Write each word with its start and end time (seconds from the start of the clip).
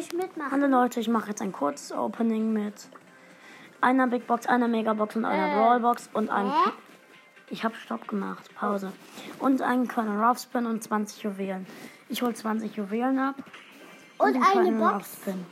ich 0.00 0.12
mitmachen? 0.12 0.50
Hallo 0.50 0.66
Leute, 0.66 1.00
ich 1.00 1.08
mache 1.08 1.28
jetzt 1.30 1.42
ein 1.42 1.52
kurzes 1.52 1.92
Opening 1.92 2.52
mit 2.52 2.74
einer 3.80 4.06
Big 4.06 4.26
Box, 4.26 4.46
einer 4.46 4.68
Mega 4.68 4.92
Box 4.94 5.16
und 5.16 5.24
einer 5.24 5.52
Äh. 5.52 5.56
Brawl 5.56 5.80
Box 5.80 6.08
und 6.12 6.30
einem. 6.30 6.50
Hä? 6.50 6.70
Ich 7.50 7.64
habe 7.64 7.74
Stopp 7.74 8.06
gemacht, 8.08 8.54
Pause. 8.54 8.92
Und 9.40 9.60
einen 9.62 9.88
Colonel 9.88 10.36
Spin 10.36 10.66
und 10.66 10.82
20 10.82 11.22
Juwelen. 11.24 11.66
Ich 12.08 12.22
hol 12.22 12.34
20 12.34 12.76
Juwelen 12.76 13.18
ab. 13.18 13.36
Und 14.18 14.34
den 14.34 14.42
eine 14.42 14.72
Box. 14.72 15.16
Spin. 15.20 15.44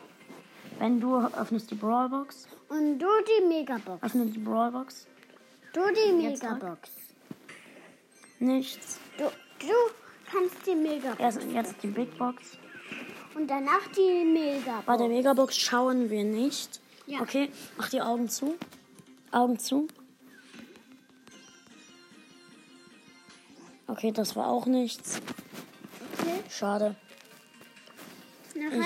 Wenn 0.78 1.00
du 1.00 1.16
öffnest 1.16 1.70
die 1.70 1.74
Brawl 1.74 2.08
Box, 2.08 2.46
Und 2.68 2.98
du 3.00 3.06
die 3.26 3.46
Megabox. 3.46 4.02
öffne 4.02 4.26
die 4.26 4.38
Brawl 4.38 4.70
Box. 4.70 5.06
Du 5.72 5.80
die. 5.92 6.12
Megabox. 6.12 6.90
Nichts. 8.38 9.00
Du, 9.16 9.24
du 9.24 9.74
kannst 10.30 10.64
die 10.66 10.76
Megabox. 10.76 11.18
Erst 11.20 11.42
jetzt 11.52 11.82
die 11.82 11.88
Big 11.88 12.16
Box. 12.16 12.56
Und 13.38 13.46
danach 13.46 13.86
die 13.96 14.24
Megabox. 14.24 14.84
Bei 14.84 14.96
der 14.96 15.06
Megabox 15.06 15.56
schauen 15.56 16.10
wir 16.10 16.24
nicht. 16.24 16.80
Ja. 17.06 17.20
Okay, 17.20 17.50
mach 17.76 17.88
die 17.88 18.00
Augen 18.00 18.28
zu. 18.28 18.56
Augen 19.30 19.60
zu. 19.60 19.86
Okay, 23.86 24.10
das 24.10 24.34
war 24.34 24.48
auch 24.48 24.66
nichts. 24.66 25.20
Okay. 26.18 26.42
Schade. 26.50 26.96
Noch 28.56 28.72
eine. 28.72 28.84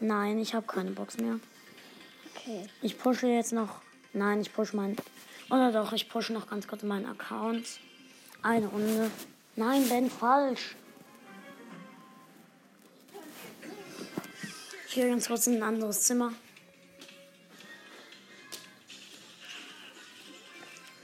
Nein, 0.00 0.40
ich 0.40 0.54
habe 0.54 0.66
keine 0.66 0.90
Box 0.90 1.16
mehr. 1.18 1.38
Okay. 2.34 2.66
Ich 2.82 2.98
pushe 2.98 3.28
jetzt 3.28 3.52
noch. 3.52 3.80
Nein, 4.12 4.40
ich 4.40 4.52
pushe 4.52 4.74
meinen. 4.74 4.96
Oder 5.50 5.70
doch, 5.70 5.92
ich 5.92 6.08
pushe 6.08 6.32
noch 6.32 6.48
ganz 6.48 6.66
kurz 6.66 6.82
meinen 6.82 7.06
Account. 7.06 7.78
Eine 8.42 8.66
Runde. 8.66 9.10
Nein, 9.54 9.88
Ben, 9.88 10.10
falsch. 10.10 10.74
Gehe 14.98 15.10
ganz 15.10 15.28
kurz 15.28 15.46
in 15.46 15.58
ein 15.58 15.62
anderes 15.62 16.02
Zimmer. 16.02 16.32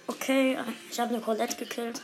Okay, 0.09 0.59
ich 0.91 0.99
habe 0.99 1.15
eine 1.15 1.23
Colette 1.23 1.55
gekillt. 1.55 2.03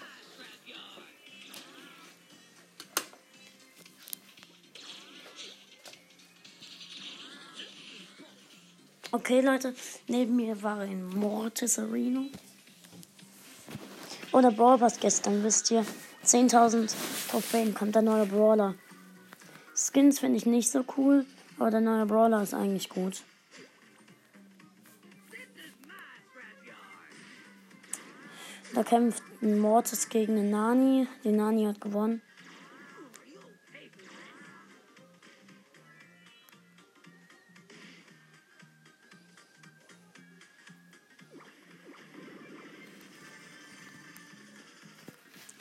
Okay, 9.10 9.40
Leute, 9.40 9.74
neben 10.06 10.36
mir 10.36 10.62
war 10.62 10.78
ein 10.78 11.08
Mortis 11.08 11.76
Areno. 11.80 12.26
Oder 14.30 14.52
Brawl 14.52 14.78
Pass 14.78 15.00
gestern, 15.00 15.42
wisst 15.42 15.72
ihr. 15.72 15.84
10.000 16.24 16.94
Trophäen 17.32 17.74
kommt 17.74 17.96
der 17.96 18.02
neue 18.02 18.26
Brawler. 18.26 18.76
Skins 19.74 20.20
finde 20.20 20.36
ich 20.36 20.46
nicht 20.46 20.70
so 20.70 20.84
cool, 20.96 21.26
aber 21.60 21.70
der 21.70 21.82
neue 21.82 22.06
Brawler 22.06 22.42
ist 22.42 22.54
eigentlich 22.54 22.88
gut. 22.88 23.22
Da 28.74 28.82
kämpft 28.82 29.22
ein 29.42 29.58
Mortis 29.58 30.08
gegen 30.08 30.38
eine 30.38 30.48
Nani. 30.48 31.06
Die 31.22 31.32
Nani 31.32 31.64
hat 31.64 31.80
gewonnen. 31.80 32.22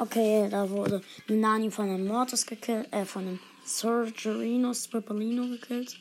Okay, 0.02 0.48
da 0.50 0.70
wurde 0.70 1.02
Nani 1.28 1.70
von 1.70 1.90
einem 1.90 2.08
Mortis 2.08 2.46
gekillt, 2.46 2.88
äh, 2.94 3.04
von 3.04 3.28
einem 3.28 3.40
Surgerino, 3.66 4.74
Scrippolino 4.74 5.46
gekillt. 5.48 6.00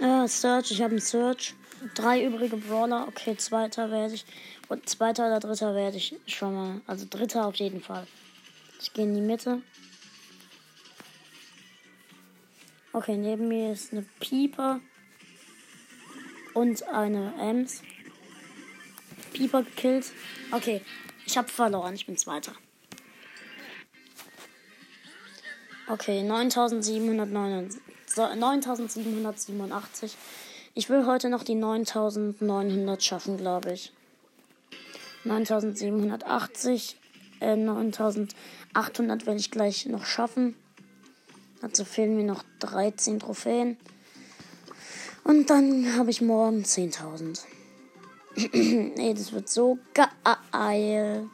Äh, 0.00 0.26
Search, 0.26 0.70
ich 0.70 0.80
habe 0.80 0.92
einen 0.92 1.00
Search. 1.00 1.54
Drei 1.94 2.24
übrige 2.24 2.56
Brawler. 2.56 3.06
Okay, 3.08 3.36
zweiter 3.36 3.90
werde 3.90 4.14
ich. 4.14 4.24
Und 4.68 4.88
zweiter 4.88 5.26
oder 5.26 5.40
dritter 5.40 5.74
werde 5.74 5.98
ich 5.98 6.16
schon 6.26 6.54
mal. 6.54 6.80
Also 6.86 7.06
dritter 7.08 7.46
auf 7.46 7.56
jeden 7.56 7.82
Fall. 7.82 8.06
Ich 8.80 8.90
gehe 8.94 9.04
in 9.04 9.14
die 9.14 9.20
Mitte. 9.20 9.60
Okay, 12.92 13.16
neben 13.16 13.48
mir 13.48 13.72
ist 13.72 13.92
eine 13.92 14.04
Pieper 14.18 14.80
und 16.54 16.82
eine 16.88 17.34
Ems. 17.38 17.82
Pieper 19.32 19.62
gekillt. 19.62 20.12
Okay, 20.50 20.82
ich 21.24 21.38
habe 21.38 21.48
verloren. 21.48 21.94
Ich 21.94 22.06
bin 22.06 22.16
Zweiter. 22.16 22.52
Okay, 25.88 26.22
9789 26.22 27.80
so, 28.12 28.22
9787. 28.22 30.16
Ich 30.74 30.88
will 30.88 31.06
heute 31.06 31.28
noch 31.28 31.44
die 31.44 31.54
9900 31.54 33.02
schaffen, 33.04 33.36
glaube 33.36 33.72
ich. 33.72 33.92
9780, 35.22 36.96
äh, 37.40 37.54
9800 37.54 39.26
will 39.26 39.36
ich 39.36 39.52
gleich 39.52 39.86
noch 39.86 40.04
schaffen. 40.04 40.56
Dazu 41.60 41.84
fehlen 41.84 42.16
mir 42.16 42.24
noch 42.24 42.42
13 42.60 43.20
Trophäen. 43.20 43.76
Und 45.24 45.50
dann 45.50 45.96
habe 45.96 46.10
ich 46.10 46.22
morgen 46.22 46.62
10.000. 46.62 47.40
nee, 48.96 49.14
das 49.16 49.32
wird 49.32 49.48
so 49.48 49.78
geil. 49.94 51.28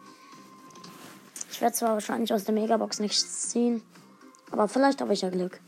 Ich 1.50 1.60
werde 1.60 1.74
zwar 1.74 1.92
wahrscheinlich 1.94 2.32
aus 2.32 2.44
der 2.44 2.54
Megabox 2.54 2.98
nichts 2.98 3.48
ziehen, 3.48 3.82
aber 4.50 4.68
vielleicht 4.68 5.00
habe 5.00 5.12
ich 5.14 5.22
ja 5.22 5.30
Glück. 5.30 5.60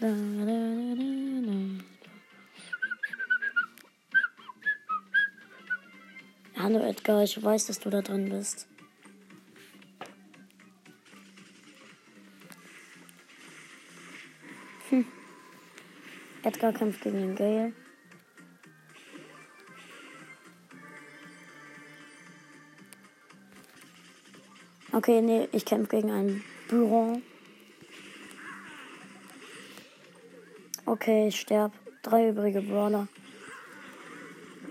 Da, 0.00 0.06
da, 0.06 0.44
da, 0.46 1.97
Hallo 6.60 6.80
Edgar, 6.80 7.22
ich 7.22 7.40
weiß, 7.40 7.66
dass 7.66 7.78
du 7.78 7.88
da 7.88 8.02
drin 8.02 8.30
bist. 8.30 8.66
Hm. 14.90 15.06
Edgar 16.42 16.72
kämpft 16.72 17.02
gegen 17.02 17.18
den 17.20 17.36
Gale. 17.36 17.72
Okay, 24.90 25.22
nee, 25.22 25.48
ich 25.52 25.64
kämpfe 25.64 25.94
gegen 25.94 26.10
einen 26.10 26.42
Buron. 26.68 27.22
Okay, 30.86 31.28
ich 31.28 31.38
sterb. 31.38 31.72
Drei 32.02 32.30
übrige 32.30 32.62
Brawler. 32.62 33.06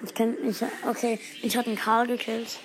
Ich 0.08 0.14
kenn 0.14 0.38
ich 0.48 0.64
okay, 0.88 1.20
ich 1.42 1.58
hatte 1.58 1.68
einen 1.68 1.78
Karl 1.78 2.08
gekillt. 2.08 2.60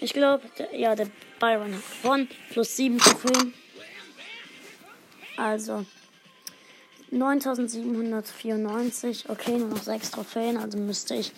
Ich 0.00 0.14
glaube, 0.14 0.42
ja, 0.72 0.94
der 0.94 1.08
Byron 1.38 1.74
hat 1.74 1.82
gewonnen. 2.02 2.30
Plus 2.50 2.76
7 2.76 2.96
Trophäen. 2.98 3.52
Also 5.36 5.84
9794. 7.10 9.28
Okay, 9.28 9.58
nur 9.58 9.68
noch 9.68 9.82
6 9.82 10.12
Trophäen. 10.12 10.56
Also 10.56 10.78
müsste 10.78 11.14
ich 11.14 11.32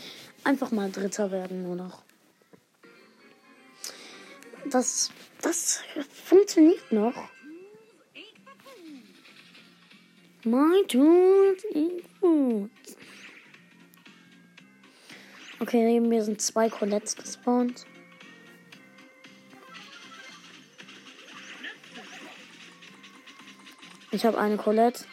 einfach 0.44 0.70
mal 0.70 0.88
Dritter 0.92 1.32
werden, 1.32 1.64
nur 1.64 1.74
noch. 1.74 2.02
Das, 4.70 5.10
das 5.40 5.80
funktioniert 6.24 6.92
noch. 6.92 7.28
My 10.44 10.82
tools 10.88 11.62
gut. 12.20 12.70
Okay, 15.60 15.84
neben 15.84 16.08
mir 16.08 16.24
sind 16.24 16.40
zwei 16.40 16.68
Colettes 16.68 17.14
gespawnt. 17.14 17.86
Ich 24.10 24.26
habe 24.26 24.36
eine 24.38 24.56
Colette. 24.56 25.04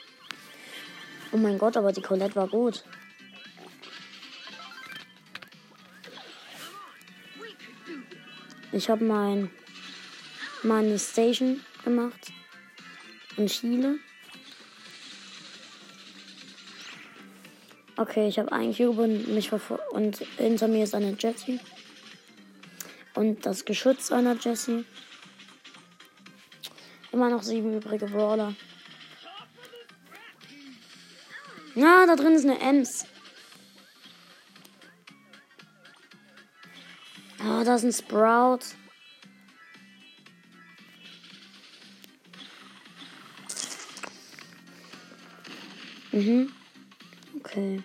Oh 1.31 1.37
mein 1.37 1.59
Gott, 1.59 1.77
aber 1.77 1.91
die 1.91 2.01
Colette 2.01 2.35
war 2.35 2.47
gut. 2.47 2.83
Ich 8.71 8.89
habe 8.89 9.03
mein 9.03 9.51
meine 10.63 10.97
Station 10.97 11.63
gemacht 11.83 12.31
in 13.37 13.45
Chile. 13.45 13.99
Okay, 17.99 18.29
ich 18.29 18.39
habe 18.39 18.53
einen 18.53 18.73
Cube 18.73 19.01
und 19.01 19.27
mich 19.27 19.51
und 19.91 20.19
hinter 20.37 20.69
mir 20.69 20.85
ist 20.85 20.95
eine 20.95 21.17
Jessie. 21.19 21.59
Und 23.13 23.45
das 23.45 23.65
Geschütz 23.65 24.09
einer 24.13 24.37
Jessie. 24.37 24.85
Immer 27.11 27.29
noch 27.29 27.43
sieben 27.43 27.75
übrige 27.75 28.05
Brawler. 28.05 28.55
Ja, 31.75 32.05
da 32.05 32.15
drin 32.15 32.35
ist 32.35 32.45
eine 32.45 32.61
Ems. 32.61 33.05
Ah, 37.39 37.65
da 37.65 37.75
ist 37.75 37.83
ein 37.83 37.91
Sprout. 37.91 38.59
Mhm. 46.13 46.53
Okay. 47.49 47.81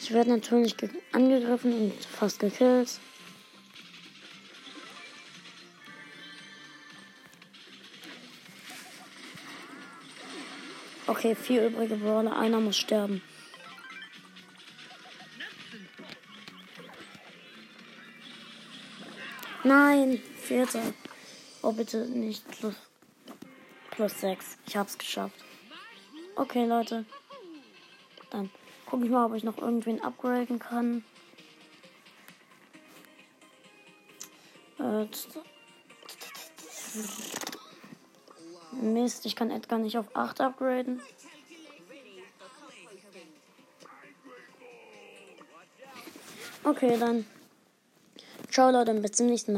Ich 0.00 0.12
werde 0.12 0.30
natürlich 0.30 0.76
angegriffen 1.12 1.72
und 1.72 2.04
fast 2.04 2.38
gekillt. 2.38 3.00
Okay, 11.08 11.34
vier 11.34 11.66
übrige 11.66 11.96
Brawler. 11.96 12.38
Einer 12.38 12.60
muss 12.60 12.76
sterben. 12.76 13.20
Nein, 19.64 20.22
vierter. 20.40 20.94
Oh, 21.62 21.72
bitte 21.72 22.06
nicht 22.06 22.46
plus, 22.48 22.74
plus 23.90 24.20
sechs. 24.20 24.56
Ich 24.66 24.76
hab's 24.76 24.96
geschafft. 24.96 25.47
Okay, 26.38 26.66
Leute. 26.66 27.04
Dann 28.30 28.48
gucke 28.86 29.04
ich 29.04 29.10
mal, 29.10 29.26
ob 29.26 29.34
ich 29.34 29.42
noch 29.42 29.58
irgendwen 29.58 30.00
upgraden 30.00 30.60
kann. 30.60 31.02
Äh, 34.78 35.06
Mist, 38.80 39.26
ich 39.26 39.34
kann 39.34 39.50
Edgar 39.50 39.80
nicht 39.80 39.98
auf 39.98 40.14
8 40.14 40.40
upgraden. 40.40 41.02
Okay, 46.62 46.96
dann. 47.00 47.26
Ciao 48.48 48.70
Leute, 48.70 48.94
bis 48.94 49.12
zum 49.12 49.26
nächsten 49.26 49.52
Mal. 49.52 49.56